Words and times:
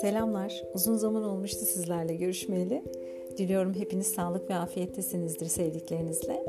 Selamlar. 0.00 0.62
Uzun 0.74 0.96
zaman 0.96 1.22
olmuştu 1.22 1.64
sizlerle 1.64 2.14
görüşmeyeli. 2.14 2.82
Diliyorum 3.38 3.74
hepiniz 3.74 4.06
sağlık 4.06 4.50
ve 4.50 4.54
afiyettesinizdir 4.54 5.46
sevdiklerinizle. 5.46 6.42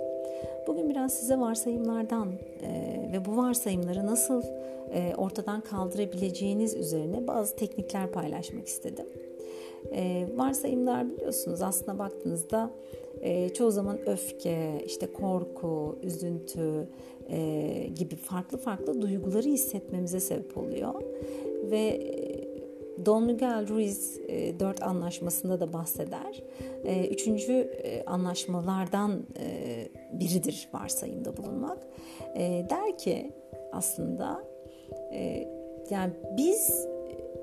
Bugün 0.67 0.89
biraz 0.89 1.13
size 1.13 1.39
varsayımlardan 1.39 2.31
e, 2.63 3.09
ve 3.13 3.25
bu 3.25 3.37
varsayımları 3.37 4.05
nasıl 4.05 4.43
e, 4.93 5.15
ortadan 5.17 5.61
kaldırabileceğiniz 5.61 6.75
üzerine 6.75 7.27
bazı 7.27 7.55
teknikler 7.55 8.11
paylaşmak 8.11 8.67
istedim. 8.67 9.05
E, 9.91 10.27
varsayımlar 10.35 11.09
biliyorsunuz 11.09 11.61
aslında 11.61 11.99
baktığınızda 11.99 12.71
e, 13.21 13.49
çoğu 13.49 13.71
zaman 13.71 14.09
öfke, 14.09 14.81
işte 14.85 15.13
korku, 15.13 15.99
üzüntü 16.03 16.87
e, 17.29 17.87
gibi 17.95 18.15
farklı 18.15 18.57
farklı 18.57 19.01
duyguları 19.01 19.47
hissetmemize 19.47 20.19
sebep 20.19 20.57
oluyor. 20.57 21.01
Ve 21.71 22.13
Don 23.05 23.23
Miguel 23.23 23.67
Ruiz 23.67 24.19
e, 24.27 24.59
4 24.59 24.83
anlaşmasında 24.83 25.59
da 25.59 25.73
bahseder. 25.73 26.43
E, 26.83 27.07
üçüncü 27.07 27.53
e, 27.53 28.03
anlaşmalardan 28.05 29.25
e, 29.39 29.87
biridir 30.19 30.69
varsayımda 30.73 31.37
bulunmak. 31.37 31.77
E, 32.35 32.65
der 32.69 32.97
ki 32.97 33.31
aslında 33.71 34.43
e, 35.13 35.47
yani 35.89 36.13
biz 36.37 36.87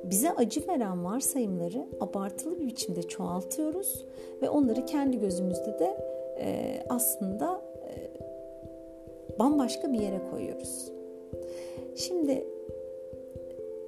bize 0.04 0.30
acı 0.30 0.68
veren 0.68 1.04
varsayımları 1.04 1.86
abartılı 2.00 2.58
bir 2.58 2.66
biçimde 2.66 3.02
çoğaltıyoruz 3.02 4.04
ve 4.42 4.50
onları 4.50 4.86
kendi 4.86 5.18
gözümüzde 5.18 5.78
de 5.78 5.96
e, 6.38 6.78
aslında 6.88 7.62
e, 7.88 8.10
bambaşka 9.38 9.92
bir 9.92 10.00
yere 10.00 10.20
koyuyoruz. 10.30 10.92
Şimdi 11.96 12.46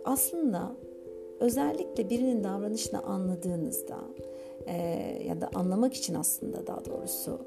aslında 0.04 0.72
özellikle 1.40 2.10
birinin 2.10 2.44
davranışını 2.44 3.02
anladığınızda 3.02 3.98
e, 4.66 4.76
ya 5.26 5.40
da 5.40 5.50
anlamak 5.54 5.94
için 5.94 6.14
aslında 6.14 6.66
daha 6.66 6.84
doğrusu 6.84 7.38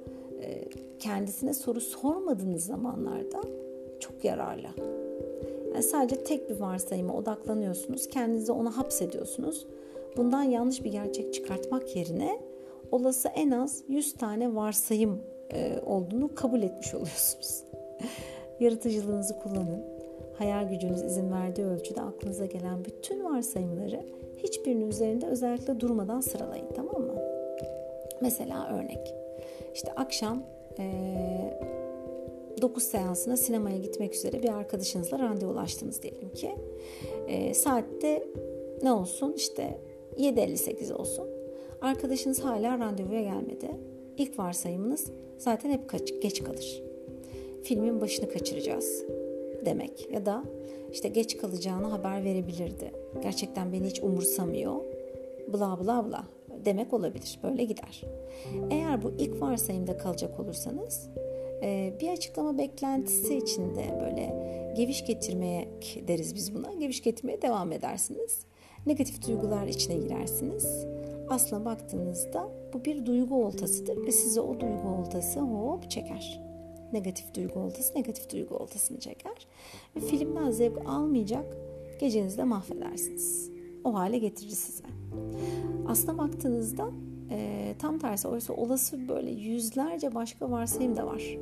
e, 0.42 0.66
kendisine 1.00 1.54
soru 1.54 1.82
sormadığınız 1.82 2.66
zamanlarda 2.66 3.42
çok 4.00 4.26
yararlı. 4.26 4.68
Yani 5.76 5.84
sadece 5.84 6.24
tek 6.24 6.50
bir 6.50 6.60
varsayıma 6.60 7.14
odaklanıyorsunuz, 7.14 8.10
kendinizi 8.10 8.52
ona 8.52 8.78
hapsediyorsunuz. 8.78 9.68
Bundan 10.18 10.44
yanlış 10.44 10.84
bir 10.84 10.92
gerçek 10.92 11.34
çıkartmak 11.34 11.96
yerine 11.96 12.42
olası 12.92 13.28
en 13.28 13.52
az 13.52 13.84
100 13.88 14.14
tane 14.14 14.56
varsayım 14.56 15.22
e, 15.54 15.80
olduğunu 15.86 16.36
kabul 16.36 16.62
etmiş 16.62 16.94
oluyorsunuz. 16.94 17.64
Yaratıcılığınızı 18.60 19.40
kullanın 19.40 19.84
hayal 20.38 20.70
gücünüz 20.70 21.02
izin 21.02 21.32
verdiği 21.32 21.66
ölçüde 21.66 22.02
aklınıza 22.02 22.46
gelen 22.46 22.86
bütün 22.86 23.24
varsayımları 23.24 24.06
hiçbirinin 24.38 24.90
üzerinde 24.90 25.26
özellikle 25.26 25.80
durmadan 25.80 26.22
sıralayın 26.22 26.68
tamam 26.76 27.02
mı? 27.02 27.16
Mesela 28.22 28.78
örnek. 28.78 29.14
İşte 29.74 29.92
akşam 29.92 30.44
ee, 30.80 31.75
9 32.62 32.84
seansına 32.84 33.38
sinemaya 33.38 33.78
gitmek 33.78 34.16
üzere 34.16 34.44
bir 34.44 34.50
arkadaşınızla 34.50 35.20
randevulaştınız 35.20 36.02
diyelim 36.02 36.30
ki. 36.30 36.56
E, 37.28 37.54
saatte 37.54 38.28
ne 38.84 38.92
olsun 38.92 39.34
işte 39.38 39.80
7.58 40.18 40.94
olsun. 40.94 41.28
Arkadaşınız 41.82 42.40
hala 42.40 42.80
randevuya 42.80 43.22
gelmedi. 43.22 43.72
İlk 44.18 44.40
varsayımınız 44.40 45.12
zaten 45.38 45.70
hep 45.70 45.90
kaç, 45.90 46.14
geç 46.22 46.44
kalır. 46.44 46.84
Filmin 47.64 48.02
başını 48.02 48.30
kaçıracağız 48.30 49.06
demek 49.66 50.12
ya 50.12 50.26
da 50.26 50.44
işte 50.92 51.10
geç 51.10 51.38
kalacağını 51.38 51.88
haber 51.88 52.24
verebilirdi. 52.24 52.92
Gerçekten 53.24 53.74
beni 53.74 53.88
hiç 53.88 54.04
umursamıyor. 54.04 54.76
Bla 55.54 55.80
bla 55.84 56.06
bla 56.06 56.24
demek 56.66 56.94
olabilir. 56.94 57.40
Böyle 57.44 57.64
gider. 57.64 58.04
Eğer 58.72 59.04
bu 59.04 59.12
ilk 59.18 59.42
varsayımda 59.42 59.98
kalacak 59.98 60.40
olursanız 60.40 61.10
bir 62.02 62.10
açıklama 62.10 62.58
beklentisi 62.58 63.38
içinde 63.38 64.00
böyle 64.02 64.46
geviş 64.78 65.06
getirmeye 65.06 65.70
deriz 66.08 66.36
biz 66.36 66.56
buna. 66.56 66.74
Geviş 66.74 67.04
getirmeye 67.04 67.42
devam 67.42 67.72
edersiniz. 67.72 68.40
Negatif 68.86 69.28
duygular 69.28 69.68
içine 69.68 69.96
girersiniz. 69.96 70.86
Aslına 71.30 71.66
baktığınızda 71.66 72.50
bu 72.74 72.86
bir 72.86 73.06
duygu 73.06 73.46
oltasıdır 73.46 74.06
ve 74.06 74.12
size 74.12 74.42
o 74.42 74.60
duygu 74.60 74.88
oltası 74.88 75.40
hop 75.40 75.90
çeker 75.90 76.46
negatif 76.94 77.36
duygu 77.36 77.60
oltası 77.60 77.96
negatif 77.96 78.32
duygu 78.32 78.56
oltasını 78.56 79.00
çeker. 79.00 79.48
Ve 79.96 80.00
filmden 80.00 80.52
zevk 80.52 80.90
almayacak 80.90 81.58
gecenizi 82.00 82.38
de 82.38 82.44
mahvedersiniz. 82.44 83.52
O 83.84 83.94
hale 83.94 84.18
getirir 84.18 84.50
size. 84.50 84.84
Aslına 85.88 86.18
baktığınızda 86.18 86.92
e, 87.32 87.74
tam 87.80 88.00
tersi 88.00 88.28
oysa 88.28 88.54
olası 88.54 89.08
böyle 89.08 89.32
yüzlerce 89.32 90.16
başka 90.16 90.52
varsayım 90.52 90.96
da 90.96 91.08
var. 91.08 91.38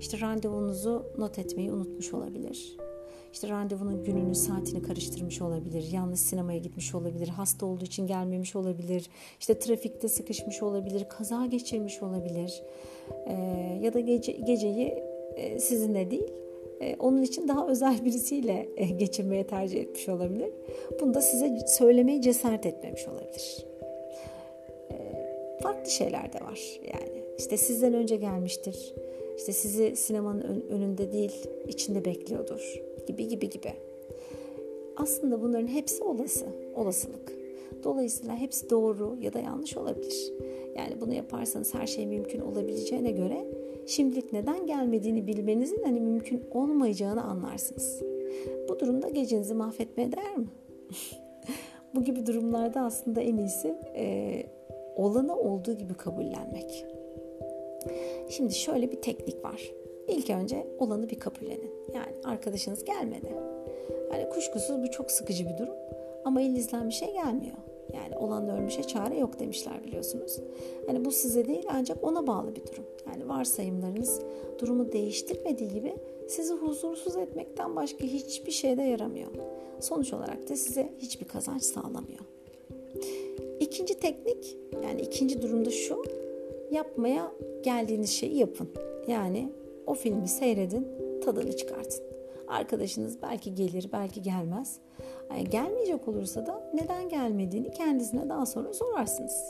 İşte 0.00 0.20
randevunuzu 0.20 1.06
not 1.18 1.38
etmeyi 1.38 1.72
unutmuş 1.72 2.14
olabilir. 2.14 2.76
İşte 3.32 3.48
randevunun 3.48 4.04
gününü, 4.04 4.34
saatini 4.34 4.82
karıştırmış 4.82 5.42
olabilir. 5.42 5.88
Yanlış 5.92 6.20
sinemaya 6.20 6.58
gitmiş 6.58 6.94
olabilir. 6.94 7.28
Hasta 7.28 7.66
olduğu 7.66 7.84
için 7.84 8.06
gelmemiş 8.06 8.56
olabilir. 8.56 9.10
İşte 9.40 9.58
trafikte 9.58 10.08
sıkışmış 10.08 10.62
olabilir. 10.62 11.06
Kaza 11.08 11.46
geçirmiş 11.46 12.02
olabilir. 12.02 12.62
Ee, 13.26 13.32
ya 13.82 13.94
da 13.94 14.00
gece, 14.00 14.32
geceyi 14.32 14.94
e, 15.36 15.58
sizinle 15.58 16.10
değil, 16.10 16.32
e, 16.80 16.96
onun 16.98 17.22
için 17.22 17.48
daha 17.48 17.66
özel 17.66 18.04
birisiyle 18.04 18.68
e, 18.76 18.86
geçirmeye 18.86 19.46
tercih 19.46 19.80
etmiş 19.80 20.08
olabilir. 20.08 20.50
Bunu 21.00 21.14
da 21.14 21.20
size 21.20 21.58
söylemeye 21.66 22.22
cesaret 22.22 22.66
etmemiş 22.66 23.08
olabilir. 23.08 23.66
Farklı 25.66 25.90
şeyler 25.90 26.32
de 26.32 26.40
var 26.40 26.80
yani. 26.82 27.24
İşte 27.38 27.56
sizden 27.56 27.94
önce 27.94 28.16
gelmiştir. 28.16 28.94
İşte 29.36 29.52
sizi 29.52 29.96
sinemanın 29.96 30.64
önünde 30.70 31.12
değil, 31.12 31.32
içinde 31.68 32.04
bekliyordur 32.04 32.82
gibi 33.06 33.28
gibi 33.28 33.50
gibi. 33.50 33.72
Aslında 34.96 35.42
bunların 35.42 35.66
hepsi 35.66 36.04
olası, 36.04 36.46
olasılık. 36.74 37.32
Dolayısıyla 37.84 38.36
hepsi 38.36 38.70
doğru 38.70 39.16
ya 39.20 39.32
da 39.32 39.38
yanlış 39.38 39.76
olabilir. 39.76 40.32
Yani 40.76 41.00
bunu 41.00 41.14
yaparsanız 41.14 41.74
her 41.74 41.86
şey 41.86 42.06
mümkün 42.06 42.40
olabileceğine 42.40 43.10
göre 43.10 43.46
şimdilik 43.86 44.32
neden 44.32 44.66
gelmediğini 44.66 45.26
bilmenizin 45.26 45.82
hani 45.84 46.00
mümkün 46.00 46.42
olmayacağını 46.50 47.22
anlarsınız. 47.22 48.02
Bu 48.68 48.80
durumda 48.80 49.08
gecenizi 49.08 49.54
mahvetmeye 49.54 50.12
değer 50.12 50.36
mi? 50.36 50.46
Bu 51.94 52.04
gibi 52.04 52.26
durumlarda 52.26 52.80
aslında 52.80 53.20
en 53.20 53.36
iyisi 53.36 53.74
e, 53.96 54.46
olanı 54.96 55.36
olduğu 55.36 55.72
gibi 55.72 55.94
kabullenmek. 55.94 56.86
Şimdi 58.28 58.54
şöyle 58.54 58.92
bir 58.92 59.02
teknik 59.02 59.44
var. 59.44 59.72
İlk 60.08 60.30
önce 60.30 60.66
olanı 60.78 61.10
bir 61.10 61.18
kabullenin. 61.18 61.70
Yani 61.94 62.12
arkadaşınız 62.24 62.84
gelmedi. 62.84 63.34
Yani 64.12 64.28
kuşkusuz 64.28 64.82
bu 64.82 64.90
çok 64.90 65.10
sıkıcı 65.10 65.46
bir 65.46 65.58
durum. 65.58 65.74
Ama 66.24 66.40
elinizden 66.40 66.88
bir 66.88 66.94
şey 66.94 67.12
gelmiyor. 67.12 67.56
Yani 67.94 68.18
olan 68.18 68.48
ölmüşe 68.48 68.82
çare 68.82 69.18
yok 69.18 69.38
demişler 69.40 69.84
biliyorsunuz. 69.84 70.40
Hani 70.86 71.04
bu 71.04 71.10
size 71.10 71.46
değil 71.46 71.66
ancak 71.70 72.04
ona 72.04 72.26
bağlı 72.26 72.56
bir 72.56 72.66
durum. 72.66 72.84
Yani 73.06 73.28
varsayımlarınız 73.28 74.20
durumu 74.58 74.92
değiştirmediği 74.92 75.70
gibi 75.70 75.94
sizi 76.28 76.54
huzursuz 76.54 77.16
etmekten 77.16 77.76
başka 77.76 78.04
hiçbir 78.04 78.52
şeyde 78.52 78.82
yaramıyor. 78.82 79.30
Sonuç 79.80 80.12
olarak 80.12 80.48
da 80.48 80.56
size 80.56 80.92
hiçbir 80.98 81.28
kazanç 81.28 81.62
sağlamıyor. 81.62 82.35
İkinci 83.86 84.00
teknik 84.00 84.56
yani 84.82 85.00
ikinci 85.00 85.42
durumda 85.42 85.70
şu 85.70 86.04
yapmaya 86.70 87.32
geldiğiniz 87.62 88.10
şeyi 88.10 88.38
yapın. 88.38 88.68
Yani 89.08 89.48
o 89.86 89.94
filmi 89.94 90.28
seyredin, 90.28 90.88
tadını 91.24 91.56
çıkartın. 91.56 92.04
Arkadaşınız 92.48 93.22
belki 93.22 93.54
gelir, 93.54 93.88
belki 93.92 94.22
gelmez. 94.22 94.78
Yani 95.30 95.44
gelmeyecek 95.50 96.08
olursa 96.08 96.46
da 96.46 96.70
neden 96.74 97.08
gelmediğini 97.08 97.70
kendisine 97.70 98.28
daha 98.28 98.46
sonra 98.46 98.72
sorarsınız. 98.72 99.48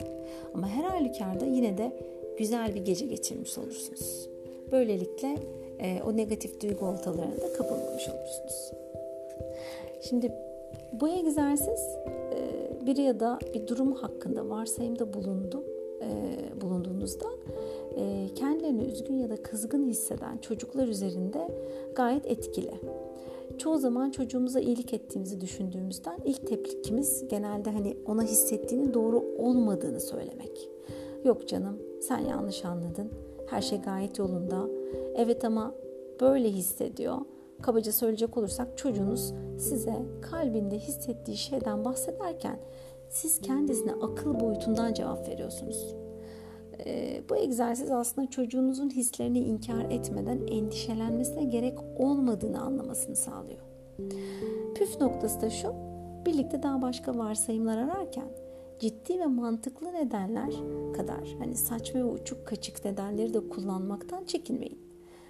Ama 0.55 0.69
her 0.69 0.85
halükarda 0.85 1.47
yine 1.47 1.79
de 1.79 1.93
güzel 2.39 2.75
bir 2.75 2.81
gece 2.81 3.07
geçirmiş 3.07 3.59
olursunuz. 3.59 4.29
Böylelikle 4.73 5.37
e, 5.79 6.03
o 6.03 6.17
negatif 6.17 6.61
duygu 6.61 6.87
oltalarına 6.87 7.41
da 7.41 7.53
kapılmamış 7.53 8.09
olursunuz. 8.09 8.73
Şimdi 10.01 10.33
bu 10.93 11.09
egzersiz 11.09 11.81
e, 12.33 12.56
bir 12.87 12.97
ya 12.97 13.21
da 13.21 13.39
bir 13.55 13.67
durum 13.67 13.93
hakkında 13.93 14.49
varsayımda 14.49 15.13
bulundu, 15.13 15.65
e, 16.03 16.39
bulunduğunuzda 16.61 17.27
e, 17.97 18.29
kendilerini 18.35 18.85
üzgün 18.85 19.15
ya 19.15 19.31
da 19.31 19.43
kızgın 19.43 19.87
hisseden 19.87 20.39
çocuklar 20.39 20.89
üzerinde 20.89 21.49
gayet 21.95 22.27
etkili. 22.27 22.75
Çoğu 23.59 23.79
zaman 23.79 24.11
çocuğumuza 24.11 24.61
iyilik 24.61 24.95
ettiğimizi 24.95 25.41
düşündüğümüzden 25.41 26.19
ilk 26.25 26.47
tepkimiz 26.47 27.29
genelde 27.29 27.71
hani 27.71 27.97
ona 28.07 28.23
hissettiğinin 28.23 28.95
doğru 28.95 29.25
olmadığını 29.39 30.01
söylemek. 30.01 30.71
Yok 31.25 31.49
canım 31.49 31.79
sen 32.01 32.19
yanlış 32.19 32.65
anladın. 32.65 33.11
Her 33.47 33.63
şey 33.63 33.81
gayet 33.81 34.19
yolunda. 34.19 34.69
Evet 35.17 35.45
ama 35.45 35.75
böyle 36.21 36.51
hissediyor. 36.51 37.17
Kabaca 37.63 37.93
söyleyecek 37.93 38.37
olursak 38.37 38.79
çocuğunuz 38.79 39.35
size 39.59 40.03
kalbinde 40.23 40.79
hissettiği 40.79 41.37
şeyden 41.37 41.85
bahsederken 41.85 42.61
siz 43.09 43.41
kendisine 43.41 43.93
akıl 43.93 44.41
boyutundan 44.41 44.95
cevap 44.95 45.29
veriyorsunuz. 45.29 45.95
Ee, 46.87 47.23
bu 47.31 47.37
egzersiz 47.37 47.91
aslında 47.91 48.31
çocuğunuzun 48.31 48.91
hislerini 48.91 49.39
inkar 49.39 49.85
etmeden 49.91 50.47
endişelenmesine 50.47 51.45
gerek 51.45 51.79
olmadığını 51.99 52.61
anlamasını 52.61 53.17
sağlıyor. 53.17 53.61
Püf 54.75 55.01
noktası 55.01 55.41
da 55.41 55.51
şu, 55.51 55.75
birlikte 56.27 56.63
daha 56.63 56.83
başka 56.83 57.19
varsayımlar 57.19 57.79
ararken 57.79 58.29
ciddi 58.79 59.21
ve 59.21 59.27
mantıklı 59.27 59.93
nedenler 59.93 60.51
kadar 60.97 61.37
hani 61.39 61.55
saçma 61.55 62.01
ve 62.01 62.05
uçuk 62.05 62.47
kaçık 62.47 62.85
nedenleri 62.85 63.35
de 63.35 63.49
kullanmaktan 63.49 64.25
çekinmeyin. 64.25 64.86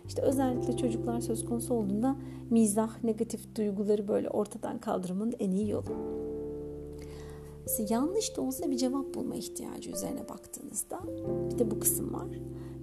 İşte 0.09 0.23
özellikle 0.23 0.77
çocuklar 0.77 1.21
söz 1.21 1.45
konusu 1.45 1.75
olduğunda 1.75 2.17
mizah, 2.51 3.05
negatif 3.05 3.57
duyguları 3.57 4.09
böyle 4.09 4.31
ortadan 4.31 4.79
kaldırmanın 4.79 5.35
en 5.39 5.51
iyi 5.51 5.71
yolu. 5.71 6.17
Yanlış 7.89 8.37
da 8.37 8.43
olsa 8.43 8.71
bir 8.71 8.77
cevap 8.77 9.15
bulma 9.15 9.35
ihtiyacı 9.35 9.91
üzerine 9.91 10.29
baktığınızda 10.29 11.01
bir 11.51 11.59
de 11.59 11.71
bu 11.71 11.81
kısım 11.81 12.15
var. 12.15 12.29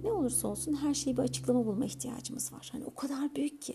Ne 0.04 0.12
olursa 0.12 0.48
olsun 0.48 0.72
her 0.72 0.94
şeyi 0.94 1.16
bir 1.16 1.22
açıklama 1.22 1.66
bulma 1.66 1.84
ihtiyacımız 1.84 2.52
var. 2.52 2.68
Hani 2.72 2.84
o 2.84 2.94
kadar 2.94 3.34
büyük 3.34 3.62
ki. 3.62 3.74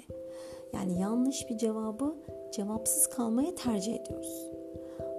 Yani 0.74 1.00
yanlış 1.00 1.50
bir 1.50 1.58
cevabı 1.58 2.16
cevapsız 2.54 3.10
kalmaya 3.10 3.56
tercih 3.56 3.96
ediyoruz. 3.96 4.52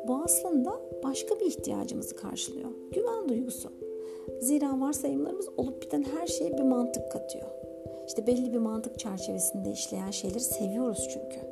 Bu 0.09 0.23
aslında 0.25 0.81
başka 1.05 1.41
bir 1.41 1.47
ihtiyacımızı 1.47 2.17
karşılıyor. 2.17 2.71
Güven 2.93 3.29
duygusu. 3.29 3.73
Zira 4.41 4.81
varsayımlarımız 4.81 5.49
olup 5.57 5.83
biten 5.83 6.03
her 6.03 6.27
şeye 6.27 6.59
bir 6.59 6.63
mantık 6.63 7.13
katıyor. 7.13 7.47
İşte 8.07 8.27
belli 8.27 8.53
bir 8.53 8.59
mantık 8.59 8.99
çerçevesinde 8.99 9.71
işleyen 9.71 10.11
şeyleri 10.11 10.41
seviyoruz 10.41 11.09
çünkü. 11.13 11.47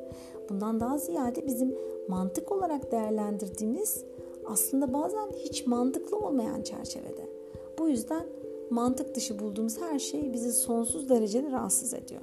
Bundan 0.49 0.81
daha 0.81 0.99
ziyade 0.99 1.47
bizim 1.47 1.75
mantık 2.09 2.53
olarak 2.53 2.93
değerlendirdiğimiz 2.93 4.05
aslında 4.47 4.93
bazen 4.93 5.29
hiç 5.37 5.67
mantıklı 5.67 6.17
olmayan 6.17 6.63
çerçevede. 6.63 7.29
Bu 7.79 7.89
yüzden 7.89 8.27
mantık 8.71 9.15
dışı 9.15 9.39
bulduğumuz 9.39 9.81
her 9.81 9.99
şey 9.99 10.33
bizi 10.33 10.53
sonsuz 10.53 11.09
derecede 11.09 11.51
rahatsız 11.51 11.95
ediyor. 11.95 12.23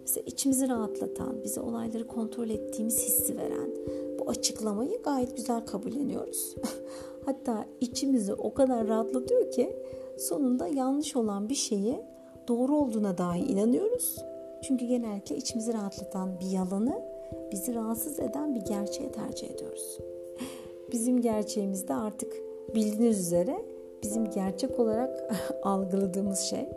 Mesela 0.00 0.24
içimizi 0.26 0.68
rahatlatan, 0.68 1.44
bize 1.44 1.60
olayları 1.60 2.06
kontrol 2.06 2.48
ettiğimiz 2.50 2.98
hissi 2.98 3.36
veren 3.36 3.70
bu 4.18 4.30
açıklamayı 4.30 5.02
gayet 5.02 5.36
güzel 5.36 5.66
kabulleniyoruz. 5.66 6.54
Hatta 7.24 7.66
içimizi 7.80 8.34
o 8.34 8.54
kadar 8.54 8.88
rahatlatıyor 8.88 9.50
ki 9.50 9.76
sonunda 10.18 10.66
yanlış 10.66 11.16
olan 11.16 11.48
bir 11.48 11.54
şeyi 11.54 12.00
doğru 12.52 12.76
olduğuna 12.76 13.18
dahi 13.18 13.40
inanıyoruz. 13.40 14.24
Çünkü 14.62 14.86
genellikle 14.86 15.36
içimizi 15.36 15.74
rahatlatan 15.74 16.40
bir 16.40 16.46
yalanı 16.46 17.02
bizi 17.52 17.74
rahatsız 17.74 18.20
eden 18.20 18.54
bir 18.54 18.60
gerçeğe 18.60 19.12
tercih 19.12 19.50
ediyoruz. 19.50 19.98
Bizim 20.92 21.20
gerçeğimizde 21.20 21.94
artık 21.94 22.32
bildiğiniz 22.74 23.20
üzere 23.20 23.62
bizim 24.02 24.30
gerçek 24.30 24.78
olarak 24.80 25.34
algıladığımız 25.62 26.38
şey 26.38 26.68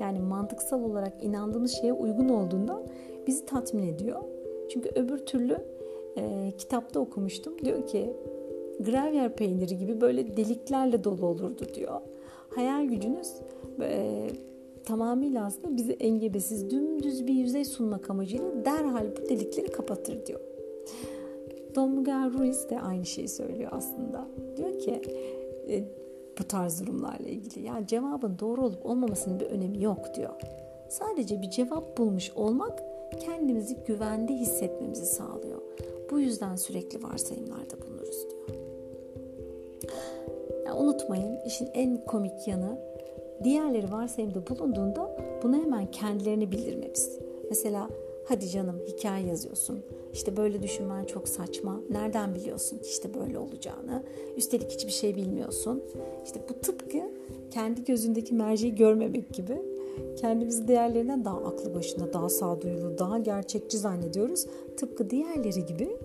yani 0.00 0.18
mantıksal 0.18 0.82
olarak 0.82 1.24
inandığımız 1.24 1.72
şeye 1.72 1.92
uygun 1.92 2.28
olduğunda 2.28 2.82
bizi 3.26 3.46
tatmin 3.46 3.82
ediyor. 3.82 4.22
Çünkü 4.68 4.88
öbür 4.88 5.18
türlü 5.18 5.58
e, 6.16 6.52
kitapta 6.58 7.00
okumuştum. 7.00 7.58
Diyor 7.64 7.86
ki 7.86 8.16
gravyer 8.80 9.36
peyniri 9.36 9.78
gibi 9.78 10.00
böyle 10.00 10.36
deliklerle 10.36 11.04
dolu 11.04 11.26
olurdu 11.26 11.66
diyor. 11.74 12.00
Hayal 12.54 12.84
gücünüz 12.84 13.28
e, 13.80 14.28
tamamıyla 14.84 15.44
aslında 15.44 15.76
bizi 15.76 15.92
engebesiz 15.92 16.70
dümdüz 16.70 17.26
bir 17.26 17.34
yüzey 17.34 17.64
sunmak 17.64 18.10
amacıyla 18.10 18.64
derhal 18.64 19.06
bu 19.16 19.28
delikleri 19.28 19.72
kapatır 19.72 20.26
diyor. 20.26 20.40
Don 21.74 22.06
Ruiz 22.38 22.70
de 22.70 22.80
aynı 22.80 23.06
şeyi 23.06 23.28
söylüyor 23.28 23.70
aslında. 23.74 24.28
Diyor 24.56 24.78
ki 24.78 25.02
e, 25.68 25.84
bu 26.38 26.44
tarz 26.44 26.80
durumlarla 26.80 27.28
ilgili. 27.28 27.66
Ya 27.66 27.86
cevabın 27.86 28.36
doğru 28.38 28.64
olup 28.64 28.86
olmamasının 28.86 29.40
bir 29.40 29.46
önemi 29.46 29.82
yok 29.82 30.14
diyor. 30.14 30.34
Sadece 30.88 31.42
bir 31.42 31.50
cevap 31.50 31.98
bulmuş 31.98 32.30
olmak 32.36 32.82
kendimizi 33.20 33.76
güvende 33.86 34.32
hissetmemizi 34.32 35.06
sağlıyor. 35.06 35.62
Bu 36.10 36.20
yüzden 36.20 36.56
sürekli 36.56 37.02
varsayımlarda 37.02 37.82
bulunuruz 37.82 38.26
diyor. 38.30 38.58
Ya 40.66 40.76
unutmayın 40.76 41.38
işin 41.46 41.68
en 41.74 42.04
komik 42.04 42.48
yanı 42.48 42.78
diğerleri 43.44 43.92
varsayımda 43.92 44.46
bulunduğunda 44.46 45.16
bunu 45.42 45.56
hemen 45.56 45.90
kendilerini 45.90 46.52
bildirmemiz. 46.52 47.18
Mesela 47.48 47.88
hadi 48.28 48.48
canım 48.48 48.80
hikaye 48.88 49.26
yazıyorsun. 49.26 49.78
İşte 50.12 50.36
böyle 50.36 50.62
düşünmen 50.62 51.04
çok 51.04 51.28
saçma. 51.28 51.80
Nereden 51.90 52.34
biliyorsun 52.34 52.78
işte 52.84 53.14
böyle 53.14 53.38
olacağını? 53.38 54.02
Üstelik 54.36 54.70
hiçbir 54.70 54.92
şey 54.92 55.16
bilmiyorsun. 55.16 55.82
İşte 56.24 56.40
bu 56.48 56.60
tıpkı 56.60 56.98
kendi 57.50 57.84
gözündeki 57.84 58.34
merceği 58.34 58.74
görmemek 58.74 59.34
gibi. 59.34 59.62
Kendimizi 60.16 60.68
diğerlerinden 60.68 61.24
daha 61.24 61.36
aklı 61.36 61.74
başında, 61.74 62.12
daha 62.12 62.28
sağduyulu, 62.28 62.98
daha 62.98 63.18
gerçekçi 63.18 63.78
zannediyoruz. 63.78 64.46
Tıpkı 64.76 65.10
diğerleri 65.10 65.66
gibi 65.66 65.96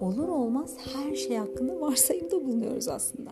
olur 0.00 0.28
olmaz 0.28 0.74
her 0.94 1.14
şey 1.14 1.36
hakkında 1.36 1.80
varsayımda 1.80 2.44
bulunuyoruz 2.44 2.88
aslında. 2.88 3.30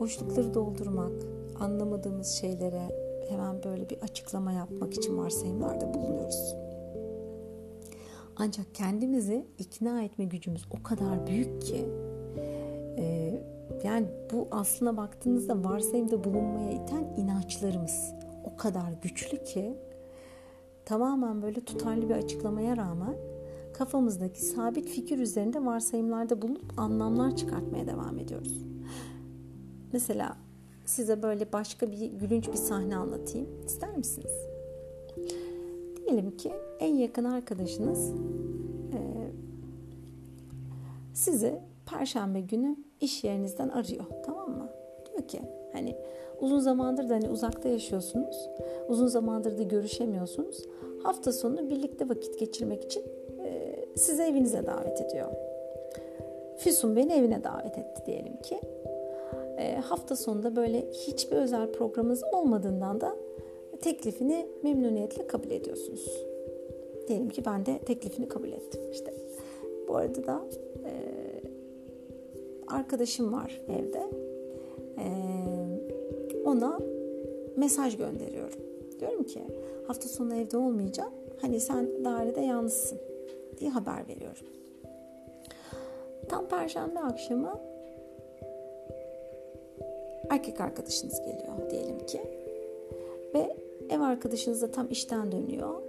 Boşlukları 0.00 0.54
doldurmak, 0.54 1.12
anlamadığımız 1.60 2.28
şeylere 2.28 2.88
hemen 3.28 3.62
böyle 3.64 3.90
bir 3.90 3.98
açıklama 3.98 4.52
yapmak 4.52 4.94
için 4.94 5.18
varsayımlarda 5.18 5.94
bulunuyoruz. 5.94 6.54
Ancak 8.36 8.74
kendimizi 8.74 9.46
ikna 9.58 10.02
etme 10.02 10.24
gücümüz 10.24 10.64
o 10.70 10.82
kadar 10.82 11.26
büyük 11.26 11.62
ki 11.62 11.88
e, 12.98 13.34
yani 13.84 14.06
bu 14.32 14.48
aslına 14.50 14.96
baktığınızda 14.96 15.64
varsayımda 15.64 16.24
bulunmaya 16.24 16.70
iten 16.70 17.04
inançlarımız 17.16 18.12
o 18.44 18.56
kadar 18.56 18.92
güçlü 19.02 19.44
ki 19.44 19.76
tamamen 20.84 21.42
böyle 21.42 21.60
tutarlı 21.60 22.08
bir 22.08 22.14
açıklamaya 22.14 22.76
rağmen 22.76 23.14
kafamızdaki 23.72 24.44
sabit 24.44 24.88
fikir 24.88 25.18
üzerinde 25.18 25.64
varsayımlarda 25.64 26.42
bulunup 26.42 26.78
anlamlar 26.78 27.36
çıkartmaya 27.36 27.86
devam 27.86 28.18
ediyoruz. 28.18 28.64
Mesela 29.92 30.36
size 30.90 31.22
böyle 31.22 31.52
başka 31.52 31.90
bir 31.90 32.06
gülünç 32.06 32.48
bir 32.48 32.56
sahne 32.56 32.96
anlatayım. 32.96 33.48
İster 33.66 33.96
misiniz? 33.96 34.32
Diyelim 35.96 36.36
ki 36.36 36.52
en 36.80 36.94
yakın 36.94 37.24
arkadaşınız 37.24 38.10
e, 38.92 38.98
sizi 41.14 41.54
perşembe 41.86 42.40
günü 42.40 42.76
iş 43.00 43.24
yerinizden 43.24 43.68
arıyor. 43.68 44.04
Tamam 44.26 44.50
mı? 44.50 44.68
Diyor 45.06 45.28
ki 45.28 45.40
hani 45.72 45.96
uzun 46.40 46.58
zamandır 46.58 47.08
da 47.08 47.14
hani 47.14 47.28
uzakta 47.28 47.68
yaşıyorsunuz. 47.68 48.48
Uzun 48.88 49.06
zamandır 49.06 49.58
da 49.58 49.62
görüşemiyorsunuz. 49.62 50.64
Hafta 51.02 51.32
sonu 51.32 51.70
birlikte 51.70 52.08
vakit 52.08 52.38
geçirmek 52.38 52.84
için 52.84 53.02
e, 53.44 53.78
sizi 53.96 54.22
evinize 54.22 54.66
davet 54.66 55.00
ediyor. 55.00 55.32
Füsun 56.56 56.96
beni 56.96 57.12
evine 57.12 57.44
davet 57.44 57.78
etti 57.78 58.02
diyelim 58.06 58.36
ki. 58.42 58.60
E, 59.60 59.76
hafta 59.76 60.16
sonunda 60.16 60.56
böyle 60.56 60.90
hiçbir 60.92 61.36
özel 61.36 61.72
programınız 61.72 62.24
olmadığından 62.32 63.00
da 63.00 63.16
teklifini 63.80 64.46
memnuniyetle 64.62 65.26
kabul 65.26 65.50
ediyorsunuz. 65.50 66.24
Diyelim 67.08 67.28
ki 67.28 67.44
ben 67.46 67.66
de 67.66 67.78
teklifini 67.78 68.28
kabul 68.28 68.48
ettim. 68.52 68.80
İşte 68.92 69.14
bu 69.88 69.96
arada 69.96 70.26
da 70.26 70.40
e, 70.84 70.92
arkadaşım 72.68 73.32
var 73.32 73.60
evde. 73.68 74.10
E, 74.98 75.06
ona 76.44 76.80
mesaj 77.56 77.96
gönderiyorum. 77.96 78.60
Diyorum 79.00 79.24
ki 79.24 79.40
hafta 79.86 80.08
sonu 80.08 80.34
evde 80.34 80.56
olmayacağım. 80.56 81.12
Hani 81.40 81.60
sen 81.60 82.04
dairede 82.04 82.40
yalnızsın 82.40 82.98
diye 83.58 83.70
haber 83.70 84.08
veriyorum. 84.08 84.46
Tam 86.28 86.48
perşembe 86.48 86.98
akşamı 86.98 87.69
erkek 90.30 90.60
arkadaşınız 90.60 91.20
geliyor 91.20 91.70
diyelim 91.70 92.06
ki. 92.06 92.20
Ve 93.34 93.56
ev 93.90 94.00
arkadaşınız 94.00 94.62
da 94.62 94.70
tam 94.70 94.90
işten 94.90 95.32
dönüyor. 95.32 95.82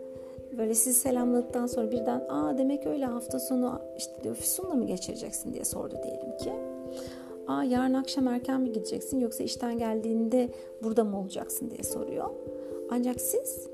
Böyle 0.57 0.75
sizi 0.75 0.99
selamladıktan 0.99 1.67
sonra 1.67 1.91
birden 1.91 2.25
aa 2.29 2.57
demek 2.57 2.85
öyle 2.87 3.05
hafta 3.05 3.39
sonu 3.39 3.81
işte 3.97 4.23
diyor 4.23 4.35
Füsun'la 4.35 4.75
mı 4.75 4.85
geçireceksin 4.85 5.53
diye 5.53 5.65
sordu 5.65 5.95
diyelim 6.03 6.37
ki. 6.37 6.51
Aa 7.47 7.63
yarın 7.63 7.93
akşam 7.93 8.27
erken 8.27 8.61
mi 8.61 8.71
gideceksin 8.71 9.19
yoksa 9.19 9.43
işten 9.43 9.77
geldiğinde 9.77 10.49
burada 10.83 11.03
mı 11.03 11.19
olacaksın 11.19 11.69
diye 11.69 11.83
soruyor. 11.83 12.29
Ancak 12.89 13.21
siz 13.21 13.67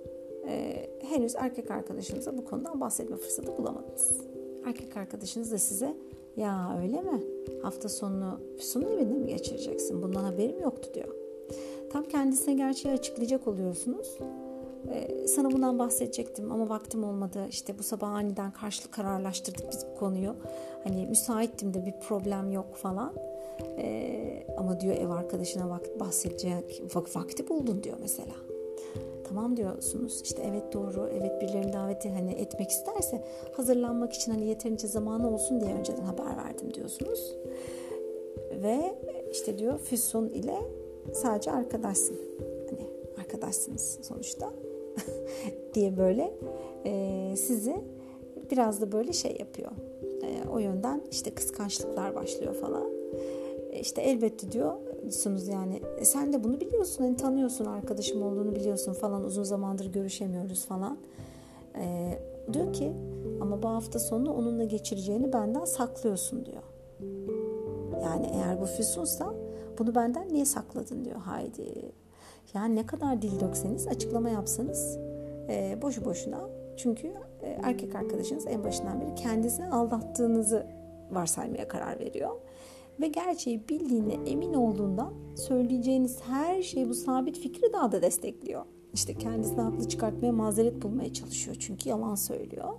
e, 0.47 0.86
henüz 1.01 1.36
erkek 1.36 1.71
arkadaşınıza 1.71 2.38
bu 2.38 2.45
konudan 2.45 2.81
bahsetme 2.81 3.17
fırsatı 3.17 3.57
bulamadınız. 3.57 4.12
Erkek 4.65 4.97
arkadaşınız 4.97 5.51
da 5.51 5.57
size 5.57 5.93
ya 6.38 6.77
öyle 6.82 7.01
mi? 7.01 7.24
Hafta 7.62 7.89
sonunu 7.89 8.39
Füsun'un 8.58 8.98
evinde 8.98 9.13
mi 9.13 9.27
geçireceksin? 9.27 10.01
Bundan 10.01 10.24
haberim 10.24 10.62
yoktu 10.62 10.89
diyor. 10.94 11.15
Tam 11.91 12.03
kendisine 12.03 12.53
gerçeği 12.53 12.96
açıklayacak 12.96 13.48
oluyorsunuz. 13.48 14.17
Ee, 14.91 15.27
sana 15.27 15.51
bundan 15.51 15.79
bahsedecektim 15.79 16.51
ama 16.51 16.70
vaktim 16.70 17.03
olmadı. 17.03 17.46
İşte 17.50 17.79
bu 17.79 17.84
sabah 17.84 18.10
aniden 18.10 18.51
karşılık 18.51 18.91
kararlaştırdık 18.91 19.72
biz 19.72 19.86
bu 19.91 20.00
konuyu. 20.00 20.36
Hani 20.84 21.08
müsaittim 21.08 21.74
de 21.74 21.86
bir 21.86 21.94
problem 22.08 22.51
yok 22.51 22.75
falan. 22.75 23.13
Ee, 23.77 24.48
ama 24.58 24.79
diyor 24.79 24.96
ev 24.96 25.10
arkadaşına 25.10 25.70
vakt 25.70 26.00
bahsedecek 26.00 26.84
vakti 27.15 27.50
buldun 27.50 27.84
diyor 27.84 27.98
mesela. 28.01 28.34
Tamam 29.27 29.57
diyorsunuz. 29.57 30.22
İşte 30.24 30.43
evet 30.51 30.74
doğru. 30.74 31.10
Evet 31.13 31.41
birilerinin 31.41 31.74
daveti 31.74 32.10
hani 32.10 32.31
etmek 32.31 32.69
isterse 32.69 33.24
hazırlanmak 33.51 34.13
için 34.13 34.31
hani 34.31 34.46
yeterince 34.46 34.88
zamanı 34.88 35.34
olsun 35.34 35.62
diye 35.62 35.74
önceden 35.74 36.03
haber 36.03 36.38
verdim 36.38 36.74
diyorsunuz. 36.74 37.36
Ve 38.63 38.96
işte 39.31 39.57
diyor 39.57 39.79
Füsun 39.79 40.29
ile 40.29 40.55
sadece 41.13 41.51
arkadaşsın. 41.51 42.17
Hani 42.69 42.88
arkadaşsınız 43.19 44.00
sonuçta 44.01 44.53
diye 45.74 45.98
böyle 45.98 46.34
e, 46.86 47.34
sizi 47.38 47.75
biraz 48.51 48.81
da 48.81 48.91
böyle 48.91 49.13
şey 49.13 49.36
yapıyor. 49.39 49.72
E, 50.24 50.50
o 50.50 50.60
yönden 50.60 51.01
işte 51.12 51.31
kıskançlıklar 51.31 52.15
başlıyor 52.15 52.53
falan. 52.53 52.91
E, 53.72 53.79
işte 53.79 54.01
elbette 54.01 54.51
diyorsunuz 55.01 55.48
yani 55.48 55.82
e, 55.98 56.06
sen 56.06 56.34
de 56.34 56.44
bunu 56.44 56.60
biliyorsun 56.60 57.04
hani 57.04 57.16
tanıyorsun 57.16 57.66
arkadaşım 57.66 58.24
olduğunu 58.24 58.56
biliyorsun 58.56 58.94
falan 58.94 59.24
uzun 59.24 59.44
zamandır 59.44 59.86
görüşemiyoruz 59.86 60.66
falan. 60.66 60.98
E, 61.75 62.18
diyor 62.54 62.74
ki 62.74 62.94
ama 63.42 63.63
bu 63.63 63.70
hafta 63.70 64.00
sonu 64.00 64.34
onunla 64.34 64.63
geçireceğini 64.63 65.34
benden 65.34 65.66
saklıyorsun 65.66 66.46
diyor. 66.46 66.63
Yani 68.04 68.32
eğer 68.34 68.62
bu 68.62 68.66
füsunsa 68.66 69.34
bunu 69.80 69.96
benden 69.96 70.34
niye 70.34 70.46
sakladın 70.46 71.06
diyor 71.06 71.20
Haydi. 71.20 71.92
Yani 72.54 72.75
ne 72.75 72.86
kadar 72.86 73.22
dil 73.22 73.39
dökseniz 73.39 73.88
açıklama 73.88 74.30
yapsanız 74.30 74.98
e, 75.50 75.77
boşu 75.82 76.06
boşuna. 76.06 76.39
Çünkü 76.77 77.08
e, 77.42 77.60
erkek 77.63 77.96
arkadaşınız 77.96 78.48
en 78.48 78.63
başından 78.63 79.01
beri 79.01 79.16
kendisini 79.16 79.68
aldattığınızı 79.68 80.68
varsaymaya 81.12 81.68
karar 81.68 82.00
veriyor. 82.00 82.32
Ve 83.01 83.08
gerçeği 83.08 83.70
bildiğine 83.70 84.13
emin 84.13 84.54
olduğundan 84.54 85.13
söyleyeceğiniz 85.36 86.20
her 86.22 86.62
şey 86.62 86.89
bu 86.89 86.94
sabit 86.94 87.39
fikri 87.39 87.74
daha 87.74 87.92
da 87.92 88.01
destekliyor. 88.01 88.66
İşte 88.94 89.13
kendisini 89.13 89.62
haklı 89.62 89.88
çıkartmaya 89.88 90.32
mazeret 90.32 90.82
bulmaya 90.82 91.13
çalışıyor. 91.13 91.58
Çünkü 91.60 91.89
yalan 91.89 92.16
söylüyor. 92.16 92.74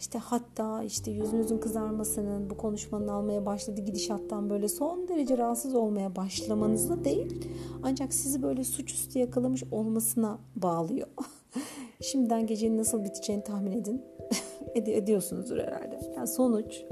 İşte 0.00 0.18
hatta 0.18 0.82
işte 0.82 1.10
yüzünüzün 1.10 1.58
kızarmasının 1.58 2.50
bu 2.50 2.56
konuşmanın 2.56 3.08
almaya 3.08 3.46
başladığı 3.46 3.80
gidişattan 3.80 4.50
böyle 4.50 4.68
son 4.68 5.08
derece 5.08 5.38
rahatsız 5.38 5.74
olmaya 5.74 6.16
başlamanızla 6.16 7.04
değil 7.04 7.48
ancak 7.82 8.14
sizi 8.14 8.42
böyle 8.42 8.64
suçüstü 8.64 9.18
yakalamış 9.18 9.64
olmasına 9.70 10.38
bağlıyor. 10.56 11.08
Şimdiden 12.00 12.46
gecenin 12.46 12.78
nasıl 12.78 13.04
biteceğini 13.04 13.44
tahmin 13.44 13.72
edin. 13.72 14.02
Ed- 14.74 14.90
ediyorsunuzdur 14.90 15.58
herhalde. 15.58 16.00
Yani 16.16 16.26
sonuç 16.26 16.82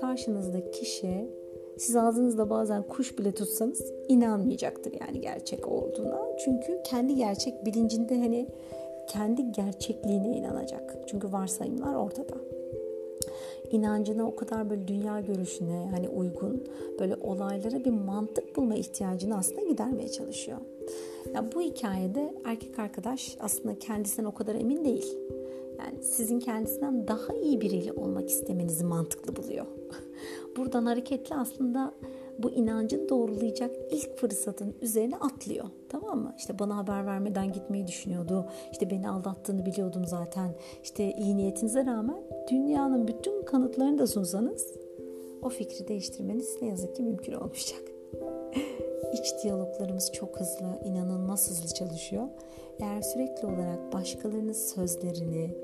karşınızdaki 0.00 0.70
kişi 0.70 1.30
siz 1.78 1.96
ağzınızda 1.96 2.50
bazen 2.50 2.82
kuş 2.82 3.18
bile 3.18 3.32
tutsanız 3.32 3.82
inanmayacaktır 4.08 4.92
yani 5.00 5.20
gerçek 5.20 5.68
olduğuna. 5.68 6.20
Çünkü 6.44 6.80
kendi 6.84 7.14
gerçek 7.14 7.66
bilincinde 7.66 8.18
hani 8.18 8.46
kendi 9.08 9.52
gerçekliğine 9.52 10.36
inanacak. 10.36 10.96
Çünkü 11.06 11.32
varsayımlar 11.32 11.94
ortada. 11.94 12.34
İnancına 13.70 14.26
o 14.26 14.36
kadar 14.36 14.70
böyle 14.70 14.88
dünya 14.88 15.20
görüşüne 15.20 15.88
hani 15.90 16.08
uygun 16.08 16.64
böyle 17.00 17.16
olaylara 17.16 17.84
bir 17.84 17.90
mantık 17.90 18.56
bulma 18.56 18.74
ihtiyacını 18.74 19.36
aslında 19.36 19.62
gidermeye 19.62 20.08
çalışıyor. 20.08 20.58
Yani 21.34 21.48
bu 21.54 21.60
hikayede 21.60 22.34
erkek 22.44 22.78
arkadaş 22.78 23.36
aslında 23.40 23.78
kendisinden 23.78 24.28
o 24.28 24.34
kadar 24.34 24.54
emin 24.54 24.84
değil. 24.84 25.18
Yani 25.78 26.02
sizin 26.02 26.40
kendisinden 26.40 27.08
daha 27.08 27.34
iyi 27.34 27.60
biriyle 27.60 27.92
olmak 27.92 28.30
istemenizi 28.30 28.84
mantıklı 28.84 29.36
buluyor. 29.36 29.66
Buradan 30.56 30.86
hareketli 30.86 31.34
aslında 31.34 31.94
bu 32.38 32.50
inancın 32.50 33.08
doğrulayacak 33.08 33.76
ilk 33.90 34.16
fırsatın 34.16 34.74
üzerine 34.82 35.16
atlıyor. 35.16 35.64
Tamam 35.88 36.18
mı? 36.18 36.34
İşte 36.38 36.58
bana 36.58 36.76
haber 36.76 37.06
vermeden 37.06 37.52
gitmeyi 37.52 37.86
düşünüyordu. 37.86 38.46
İşte 38.72 38.90
beni 38.90 39.08
aldattığını 39.08 39.66
biliyordum 39.66 40.04
zaten. 40.06 40.50
İşte 40.82 41.12
iyi 41.12 41.36
niyetinize 41.36 41.86
rağmen 41.86 42.18
dünyanın 42.50 43.08
bütün 43.08 43.42
kanıtlarını 43.44 43.98
da 43.98 44.06
sunsanız 44.06 44.74
o 45.42 45.48
fikri 45.48 45.88
değiştirmeniz 45.88 46.56
ne 46.62 46.68
yazık 46.68 46.96
ki 46.96 47.02
mümkün 47.02 47.32
olmayacak. 47.32 47.82
İç 49.14 49.42
diyaloglarımız 49.42 50.12
çok 50.12 50.40
hızlı, 50.40 50.78
inanılmaz 50.84 51.50
hızlı 51.50 51.74
çalışıyor. 51.74 52.28
Eğer 52.80 53.02
sürekli 53.02 53.46
olarak 53.46 53.92
başkalarının 53.92 54.52
sözlerini, 54.52 55.54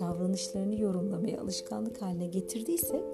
davranışlarını 0.00 0.80
yorumlamaya 0.80 1.40
alışkanlık 1.40 2.02
haline 2.02 2.26
getirdiysek 2.26 3.04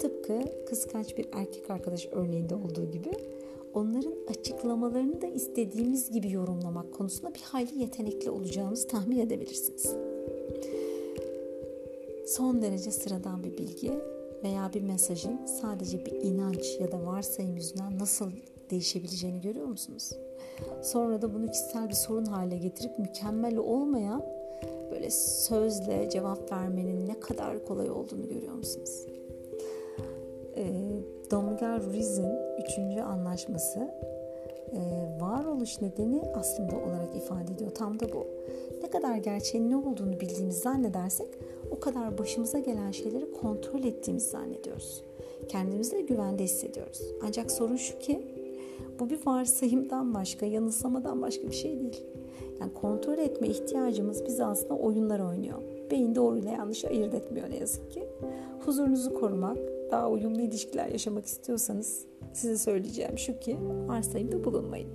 tıpkı 0.00 0.40
kıskanç 0.66 1.16
bir 1.16 1.28
erkek 1.32 1.70
arkadaş 1.70 2.08
örneğinde 2.12 2.54
olduğu 2.54 2.90
gibi 2.90 3.12
onların 3.74 4.14
açıklamalarını 4.28 5.22
da 5.22 5.26
istediğimiz 5.26 6.10
gibi 6.10 6.32
yorumlamak 6.32 6.94
konusunda 6.94 7.34
bir 7.34 7.40
hayli 7.40 7.78
yetenekli 7.78 8.30
olacağımızı 8.30 8.88
tahmin 8.88 9.18
edebilirsiniz. 9.18 9.94
Son 12.26 12.62
derece 12.62 12.90
sıradan 12.90 13.44
bir 13.44 13.58
bilgi 13.58 13.92
veya 14.44 14.70
bir 14.74 14.82
mesajın 14.82 15.46
sadece 15.46 16.06
bir 16.06 16.12
inanç 16.12 16.80
ya 16.80 16.92
da 16.92 17.06
varsayım 17.06 17.56
yüzünden 17.56 17.98
nasıl 17.98 18.30
değişebileceğini 18.70 19.40
görüyor 19.40 19.66
musunuz? 19.66 20.12
Sonra 20.82 21.22
da 21.22 21.34
bunu 21.34 21.50
kişisel 21.50 21.88
bir 21.88 21.94
sorun 21.94 22.24
haline 22.24 22.56
getirip 22.56 22.98
mükemmel 22.98 23.56
olmayan 23.56 24.24
böyle 24.90 25.10
sözle 25.10 26.10
cevap 26.10 26.52
vermenin 26.52 27.08
ne 27.08 27.20
kadar 27.20 27.64
kolay 27.64 27.90
olduğunu 27.90 28.28
görüyor 28.28 28.54
musunuz? 28.54 29.06
E, 30.56 30.64
Domgar 31.30 31.82
Ruiz'in 31.82 32.32
üçüncü 32.58 33.00
anlaşması 33.00 33.90
e, 34.72 34.80
varoluş 35.20 35.80
nedeni 35.80 36.22
aslında 36.34 36.76
olarak 36.76 37.16
ifade 37.16 37.52
ediyor. 37.52 37.70
Tam 37.70 38.00
da 38.00 38.12
bu. 38.12 38.26
Ne 38.82 38.90
kadar 38.90 39.16
gerçeğin 39.16 39.70
ne 39.70 39.76
olduğunu 39.76 40.20
bildiğimizi 40.20 40.60
zannedersek 40.60 41.28
o 41.70 41.80
kadar 41.80 42.18
başımıza 42.18 42.58
gelen 42.58 42.90
şeyleri 42.90 43.32
kontrol 43.32 43.84
ettiğimizi 43.84 44.30
zannediyoruz. 44.30 45.02
Kendimizi 45.48 45.92
de 45.92 46.00
güvende 46.00 46.44
hissediyoruz. 46.44 47.02
Ancak 47.22 47.50
sorun 47.50 47.76
şu 47.76 47.98
ki 47.98 48.35
bu 48.98 49.10
bir 49.10 49.26
varsayımdan 49.26 50.14
başka, 50.14 50.46
yanılsamadan 50.46 51.22
başka 51.22 51.48
bir 51.48 51.54
şey 51.54 51.80
değil. 51.80 52.04
Yani 52.60 52.74
kontrol 52.74 53.18
etme 53.18 53.48
ihtiyacımız 53.48 54.24
biz 54.26 54.40
aslında 54.40 54.74
oyunlar 54.74 55.20
oynuyor. 55.20 55.62
Beyin 55.90 56.14
doğruyla 56.14 56.50
yanlışı 56.50 56.88
ayırt 56.88 57.14
etmiyor 57.14 57.50
ne 57.50 57.56
yazık 57.56 57.92
ki. 57.92 58.08
Huzurunuzu 58.64 59.14
korumak, 59.14 59.58
daha 59.90 60.10
uyumlu 60.10 60.40
ilişkiler 60.40 60.88
yaşamak 60.88 61.26
istiyorsanız 61.26 62.06
size 62.32 62.58
söyleyeceğim 62.58 63.18
şu 63.18 63.40
ki 63.40 63.58
varsayımda 63.86 64.44
bulunmayın. 64.44 64.88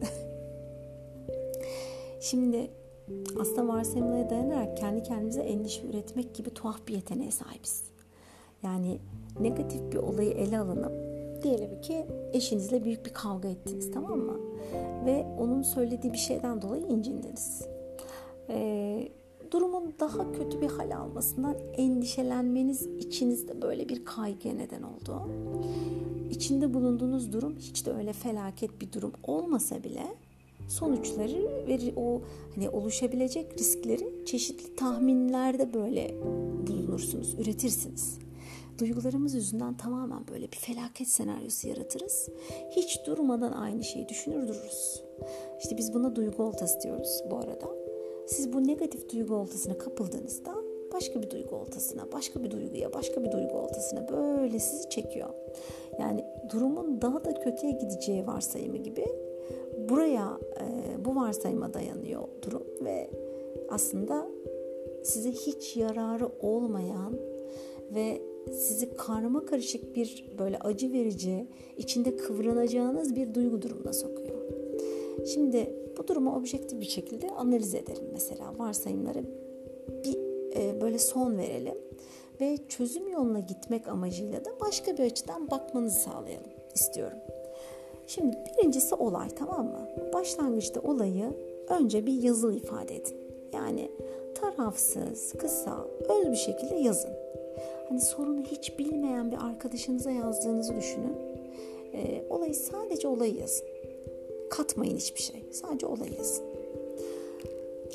Şimdi 2.20 2.70
aslında 3.42 3.68
varsayımlara 3.68 4.30
dayanarak 4.30 4.78
kendi 4.78 5.04
kendimize 5.04 5.42
endişe 5.42 5.88
üretmek 5.88 6.36
gibi 6.36 6.50
tuhaf 6.50 6.88
bir 6.88 6.94
yeteneğe 6.94 7.32
sahibiz. 7.32 7.84
Yani 8.64 9.00
negatif 9.40 9.92
bir 9.92 9.98
olayı 9.98 10.32
ele 10.32 10.60
alınıp 10.60 11.11
diyelim 11.44 11.82
ki 11.82 12.06
eşinizle 12.34 12.84
büyük 12.84 13.06
bir 13.06 13.14
kavga 13.14 13.50
ettiniz 13.50 13.92
tamam 13.92 14.20
mı? 14.20 14.40
Ve 15.06 15.26
onun 15.40 15.62
söylediği 15.62 16.14
bir 16.14 16.18
şeyden 16.18 16.62
dolayı 16.62 16.84
incindiniz. 16.84 17.62
Ee, 18.50 19.10
durumun 19.52 19.94
daha 20.00 20.32
kötü 20.32 20.62
bir 20.62 20.68
hal 20.68 20.98
almasından 20.98 21.56
endişelenmeniz 21.78 22.88
içinizde 23.00 23.62
böyle 23.62 23.90
bir 23.90 24.06
kaygıya 24.06 24.54
neden 24.54 24.82
oldu. 24.82 25.30
İçinde 26.32 26.74
bulunduğunuz 26.74 27.34
durum 27.34 27.56
hiç 27.60 27.86
de 27.86 27.92
öyle 27.92 28.14
felaket 28.14 28.82
bir 28.82 28.92
durum 28.94 29.14
olmasa 29.24 29.84
bile 29.84 30.04
sonuçları 30.68 31.68
ve 31.68 31.94
o 31.96 32.22
hani 32.56 32.70
oluşabilecek 32.70 33.60
riskleri 33.60 34.26
çeşitli 34.26 34.76
tahminlerde 34.76 35.74
böyle 35.74 36.16
bulunursunuz, 36.68 37.34
üretirsiniz. 37.40 38.20
Duygularımız 38.82 39.34
yüzünden 39.34 39.78
tamamen 39.78 40.28
böyle 40.32 40.52
bir 40.52 40.58
felaket 40.58 41.08
senaryosu 41.08 41.68
yaratırız. 41.68 42.30
Hiç 42.70 43.06
durmadan 43.06 43.52
aynı 43.52 43.84
şeyi 43.84 44.10
düşünür 44.10 44.48
dururuz. 44.48 45.04
İşte 45.60 45.78
biz 45.78 45.94
buna 45.94 46.16
duygu 46.16 46.44
oltası 46.44 46.82
diyoruz 46.82 47.24
bu 47.32 47.38
arada. 47.38 47.68
Siz 48.28 48.54
bu 48.54 48.68
negatif 48.68 49.10
duygu 49.10 49.36
oltasına 49.36 49.78
kapıldığınızda 49.78 50.56
başka 50.94 51.22
bir 51.22 51.30
duygu 51.30 51.56
oltasına, 51.56 52.12
başka 52.12 52.44
bir 52.44 52.52
duyguya, 52.52 52.94
başka 52.94 53.24
bir 53.24 53.32
duygu 53.32 53.58
oltasına 53.58 54.08
böyle 54.10 54.60
sizi 54.60 54.90
çekiyor. 54.90 55.30
Yani 56.00 56.26
durumun 56.54 57.02
daha 57.02 57.26
da 57.26 57.34
kötüye 57.34 57.72
gideceği 57.72 58.28
varsayımı 58.28 58.78
gibi 58.78 59.06
buraya 59.90 60.40
e, 60.60 60.66
bu 61.06 61.16
varsayıma 61.16 61.74
dayanıyor 61.74 62.24
durum 62.42 62.64
ve 62.82 63.10
aslında 63.70 64.28
size 65.04 65.32
hiç 65.32 65.78
yararı 65.78 66.30
olmayan 66.42 67.20
ve 67.96 68.31
sizi 68.46 68.96
karma 68.96 69.46
karışık 69.46 69.96
bir 69.96 70.26
böyle 70.40 70.60
acı 70.60 70.92
verici, 70.92 71.48
içinde 71.78 72.18
kıvranacağınız 72.18 73.16
bir 73.16 73.34
duygu 73.34 73.62
durumuna 73.62 73.94
sokuyor. 73.94 74.42
Şimdi 75.34 75.76
bu 75.98 76.08
durumu 76.08 76.36
objektif 76.36 76.80
bir 76.80 76.86
şekilde 76.86 77.30
analiz 77.30 77.76
edelim 77.76 78.06
mesela. 78.14 78.54
Varsayımları 78.58 79.24
bir 80.04 80.18
e, 80.56 80.82
böyle 80.82 81.00
son 81.00 81.38
verelim 81.38 81.78
ve 82.42 82.58
çözüm 82.70 83.12
yoluna 83.12 83.40
gitmek 83.40 83.88
amacıyla 83.88 84.46
da 84.46 84.50
başka 84.62 84.98
bir 84.98 85.04
açıdan 85.04 85.52
bakmanızı 85.52 86.00
sağlayalım 86.00 86.52
istiyorum. 86.76 87.18
Şimdi 88.08 88.38
birincisi 88.46 88.96
olay 88.96 89.30
tamam 89.30 89.66
mı? 89.66 89.88
Başlangıçta 90.14 90.82
olayı 90.82 91.34
önce 91.70 92.06
bir 92.06 92.24
yazılı 92.24 92.56
ifade 92.56 92.96
edin. 92.96 93.18
Yani 93.54 93.92
tarafsız, 94.36 95.34
kısa, 95.34 95.86
öz 96.10 96.32
bir 96.32 96.36
şekilde 96.36 96.76
yazın. 96.76 97.12
Hani 97.92 98.02
sorunu 98.02 98.42
hiç 98.42 98.80
bilmeyen 98.80 99.32
bir 99.32 99.38
arkadaşınıza 99.46 100.12
yazdığınızı 100.12 100.76
düşünün. 100.76 101.16
E, 101.94 102.24
olayı 102.30 102.56
sadece 102.56 103.08
olayı 103.08 103.36
yazın. 103.36 103.66
Katmayın 104.50 104.98
hiçbir 104.98 105.22
şey. 105.22 105.44
Sadece 105.52 105.86
olayı 105.86 106.14
yazın. 106.14 106.46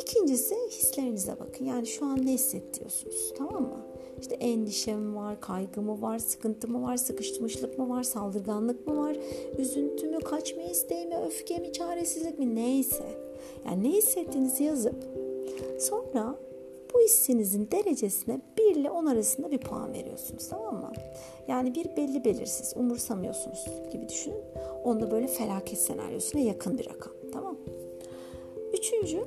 İkincisi 0.02 0.54
hislerinize 0.70 1.32
bakın. 1.40 1.64
Yani 1.64 1.86
şu 1.86 2.06
an 2.06 2.26
ne 2.26 2.32
hissediyorsunuz 2.32 3.34
tamam 3.38 3.62
mı? 3.62 3.86
İşte 4.20 4.34
endişe 4.34 4.96
mi 4.96 5.16
var, 5.16 5.40
kaygı 5.40 5.82
mı 5.82 6.02
var, 6.02 6.18
sıkıntı 6.18 6.68
mı 6.68 6.82
var, 6.82 6.96
sıkışmışlık 6.96 7.78
mı 7.78 7.88
var, 7.88 8.02
saldırganlık 8.02 8.86
mı 8.86 8.96
var, 8.96 9.16
üzüntü 9.58 10.08
mü, 10.08 10.18
kaçma 10.18 10.62
isteği 10.62 11.06
mi, 11.06 11.16
öfke 11.26 11.58
mi, 11.58 11.72
çaresizlik 11.72 12.38
mi 12.38 12.54
neyse. 12.54 13.04
Yani 13.66 13.82
ne 13.82 13.88
hissettiğinizi 13.88 14.64
yazıp 14.64 15.04
sonra 15.78 16.38
bu 16.96 17.00
hissinizin 17.00 17.68
derecesine 17.72 18.40
1 18.58 18.76
ile 18.76 18.90
10 18.90 19.06
arasında 19.06 19.50
bir 19.50 19.58
puan 19.58 19.92
veriyorsunuz 19.92 20.48
tamam 20.48 20.74
mı? 20.74 20.92
Yani 21.48 21.74
bir 21.74 21.96
belli 21.96 22.24
belirsiz 22.24 22.72
umursamıyorsunuz 22.76 23.66
gibi 23.92 24.08
düşünün. 24.08 24.40
Onda 24.84 25.10
böyle 25.10 25.26
felaket 25.26 25.78
senaryosuna 25.78 26.40
yakın 26.40 26.78
bir 26.78 26.90
rakam 26.90 27.12
tamam 27.32 27.56
Üçüncü 28.72 29.24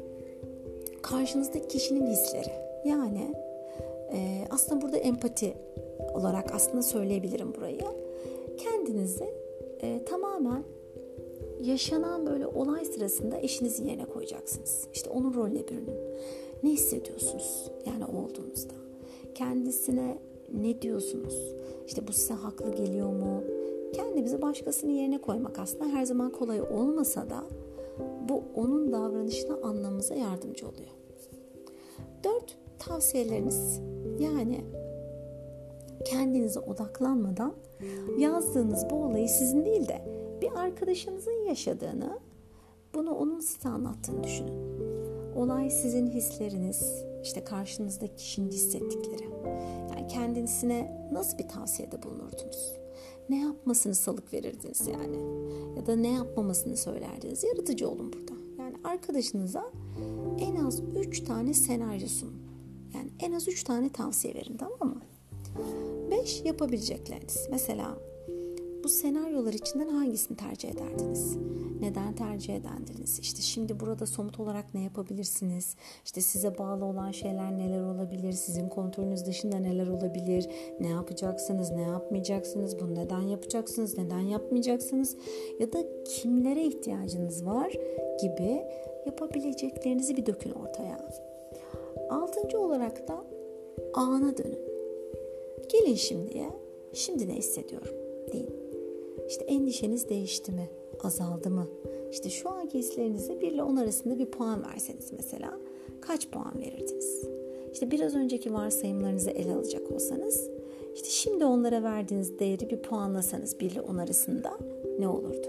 karşınızdaki 1.02 1.68
kişinin 1.68 2.08
hisleri. 2.08 2.52
Yani 2.86 3.36
e, 4.14 4.48
aslında 4.50 4.82
burada 4.82 4.98
empati 4.98 5.54
olarak 6.14 6.56
aslında 6.56 6.84
söyleyebilirim 6.84 7.56
burayı. 7.56 7.82
Kendinizi 8.58 9.34
e, 9.82 10.06
tamamen 10.06 10.64
yaşanan 11.62 12.26
böyle 12.26 12.48
olay 12.48 12.86
sırasında 12.86 13.38
eşinizin 13.38 13.86
yerine 13.86 14.06
koyacaksınız. 14.06 14.88
İşte 14.94 15.10
onun 15.10 15.34
rolüne 15.34 15.68
bürünün. 15.68 15.98
Ne 16.64 16.70
hissediyorsunuz 16.70 17.72
yani 17.86 18.06
olduğunuzda? 18.06 18.74
Kendisine 19.36 20.18
ne 20.54 20.82
diyorsunuz? 20.82 21.56
İşte 21.88 22.08
bu 22.08 22.14
size 22.14 22.34
haklı 22.34 22.76
geliyor 22.76 23.10
mu? 23.10 23.44
Kendimizi 23.94 24.42
başkasının 24.42 24.92
yerine 24.92 25.22
koymak 25.22 25.60
aslında 25.60 25.86
her 25.86 26.06
zaman 26.06 26.32
kolay 26.32 26.62
olmasa 26.62 27.30
da 27.30 27.44
bu 28.30 28.44
onun 28.56 28.92
davranışını 28.92 29.58
anlamamıza 29.64 30.16
yardımcı 30.16 30.68
oluyor. 30.68 30.90
Dört, 32.24 32.58
tavsiyeleriniz. 32.80 33.80
Yani 34.20 34.66
kendinize 36.06 36.60
odaklanmadan 36.60 37.54
yazdığınız 38.18 38.86
bu 38.90 38.96
olayı 38.96 39.30
sizin 39.30 39.66
değil 39.66 39.88
de 39.88 40.02
bir 40.42 40.52
arkadaşınızın 40.52 41.46
yaşadığını, 41.48 42.20
bunu 42.94 43.16
onun 43.16 43.40
size 43.40 43.70
anlattığını 43.70 44.24
düşünün. 44.24 44.79
Olay 45.40 45.70
sizin 45.70 46.08
hisleriniz, 46.08 47.06
işte 47.24 47.44
karşınızdaki 47.44 48.16
kişinin 48.16 48.52
hissettikleri. 48.52 49.30
Yani 49.92 50.08
kendisine 50.08 51.08
nasıl 51.12 51.38
bir 51.38 51.48
tavsiyede 51.48 52.04
bulunurdunuz? 52.04 52.74
Ne 53.30 53.42
yapmasını 53.42 53.96
salık 53.96 54.34
verirdiniz 54.34 54.88
yani? 54.88 55.18
Ya 55.78 55.86
da 55.86 55.96
ne 55.96 56.12
yapmamasını 56.12 56.78
söylerdiniz? 56.78 57.44
Yaratıcı 57.44 57.90
olun 57.90 58.14
burada. 58.14 58.34
Yani 58.64 58.76
arkadaşınıza 58.84 59.72
en 60.40 60.56
az 60.56 60.82
3 60.96 61.24
tane 61.24 61.54
senaryo 61.54 62.08
sunun. 62.08 62.42
Yani 62.94 63.10
en 63.20 63.32
az 63.32 63.48
3 63.48 63.64
tane 63.64 63.90
tavsiye 63.90 64.36
verin 64.36 64.58
tamam 64.58 64.96
mı? 64.96 65.02
5 66.12 66.42
yapabilecekleriniz. 66.46 67.48
Mesela 67.52 67.98
bu 68.90 68.94
senaryolar 68.94 69.54
içinden 69.54 69.88
hangisini 69.88 70.38
tercih 70.38 70.70
ederdiniz? 70.70 71.38
Neden 71.82 72.16
tercih 72.16 72.56
ederdiniz? 72.56 73.20
İşte 73.20 73.42
şimdi 73.42 73.80
burada 73.80 74.06
somut 74.06 74.40
olarak 74.40 74.74
ne 74.74 74.84
yapabilirsiniz? 74.84 75.76
İşte 76.06 76.22
size 76.22 76.58
bağlı 76.58 76.86
olan 76.86 77.12
şeyler 77.12 77.58
neler 77.58 77.82
olabilir? 77.82 78.32
Sizin 78.32 78.70
kontrolünüz 78.70 79.26
dışında 79.26 79.58
neler 79.58 79.88
olabilir? 79.88 80.48
Ne 80.80 80.88
yapacaksınız? 80.88 81.72
Ne 81.72 81.82
yapmayacaksınız? 81.82 82.80
Bunu 82.80 82.96
neden 82.96 83.22
yapacaksınız? 83.22 83.98
Neden 83.98 84.20
yapmayacaksınız? 84.20 85.18
Ya 85.60 85.74
da 85.74 85.80
kimlere 86.04 86.64
ihtiyacınız 86.64 87.46
var 87.46 87.74
gibi 88.22 88.64
yapabileceklerinizi 89.06 90.18
bir 90.18 90.26
dökün 90.26 90.52
ortaya. 90.52 91.10
Altıncı 92.10 92.60
olarak 92.60 93.08
da 93.08 93.24
ana 93.94 94.38
dönün. 94.38 94.60
Gelin 95.70 95.96
şimdiye. 95.96 96.50
Şimdi 96.94 97.28
ne 97.28 97.34
hissediyorum? 97.34 97.96
Deyin. 98.34 98.69
İşte 99.30 99.46
endişeniz 99.46 100.10
değişti 100.10 100.52
mi? 100.52 100.70
Azaldı 101.04 101.50
mı? 101.50 101.68
İşte 102.12 102.30
şu 102.30 102.50
anki 102.50 102.80
hislerinize 102.80 103.42
1 103.42 103.52
ile 103.52 103.64
10 103.64 103.76
arasında 103.76 104.20
bir 104.20 104.26
puan 104.26 104.66
verseniz 104.66 105.14
mesela 105.14 105.60
kaç 106.02 106.30
puan 106.30 106.60
verirdiniz? 106.60 107.24
İşte 107.74 107.92
biraz 107.92 108.16
önceki 108.16 108.54
varsayımlarınızı 108.54 109.30
ele 109.30 109.54
alacak 109.54 109.92
olsanız 109.92 110.50
işte 110.96 111.10
şimdi 111.10 111.46
onlara 111.46 111.84
verdiğiniz 111.84 112.40
değeri 112.40 112.70
bir 112.70 112.82
puanlasanız 112.82 113.60
1 113.60 113.72
ile 113.72 113.82
10 113.82 113.98
arasında 113.98 114.58
ne 115.00 115.08
olurdu? 115.08 115.48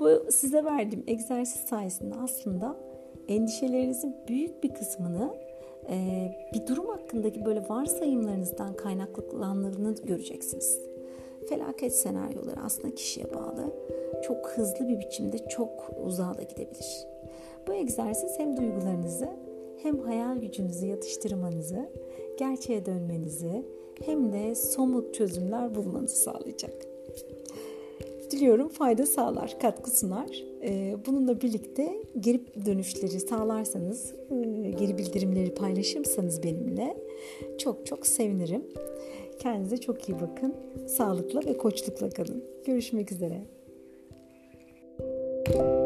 Bu 0.00 0.30
size 0.30 0.64
verdiğim 0.64 1.04
egzersiz 1.06 1.60
sayesinde 1.60 2.14
aslında 2.14 2.76
endişelerinizin 3.28 4.16
büyük 4.28 4.64
bir 4.64 4.74
kısmını 4.74 5.34
bir 6.54 6.66
durum 6.66 6.86
hakkındaki 6.86 7.44
böyle 7.44 7.68
varsayımlarınızdan 7.68 8.76
kaynaklandığını 8.76 9.94
göreceksiniz. 9.94 10.95
Felaket 11.48 11.94
senaryoları 11.94 12.60
aslında 12.64 12.94
kişiye 12.94 13.34
bağlı. 13.34 13.74
Çok 14.22 14.48
hızlı 14.48 14.88
bir 14.88 15.00
biçimde 15.00 15.48
çok 15.48 15.90
uzağa 16.04 16.38
da 16.38 16.42
gidebilir. 16.42 17.06
Bu 17.68 17.74
egzersiz 17.74 18.38
hem 18.38 18.56
duygularınızı 18.56 19.28
hem 19.82 19.98
hayal 19.98 20.36
gücünüzü 20.36 20.86
yatıştırmanızı, 20.86 21.88
gerçeğe 22.38 22.86
dönmenizi 22.86 23.66
hem 24.04 24.32
de 24.32 24.54
somut 24.54 25.14
çözümler 25.14 25.74
bulmanızı 25.74 26.16
sağlayacak. 26.16 26.86
Diliyorum 28.30 28.68
fayda 28.68 29.06
sağlar, 29.06 29.56
katkı 29.60 29.90
sunar. 29.90 30.44
Ee, 30.62 30.96
bununla 31.06 31.40
birlikte 31.40 32.02
geri 32.20 32.40
dönüşleri 32.66 33.20
sağlarsanız, 33.20 34.14
e, 34.30 34.70
geri 34.70 34.98
bildirimleri 34.98 35.54
paylaşırsanız 35.54 36.42
benimle 36.42 36.96
çok 37.58 37.86
çok 37.86 38.06
sevinirim. 38.06 38.64
Kendinize 39.38 39.76
çok 39.76 40.08
iyi 40.08 40.20
bakın. 40.20 40.54
Sağlıkla 40.86 41.40
ve 41.46 41.56
koçlukla 41.56 42.10
kalın. 42.10 42.44
Görüşmek 42.66 43.12
üzere. 43.12 43.40
Müzik 45.48 45.85